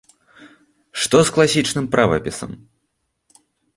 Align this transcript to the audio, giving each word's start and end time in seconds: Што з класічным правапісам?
Што 1.01 1.17
з 1.27 1.35
класічным 1.35 1.85
правапісам? 1.97 2.51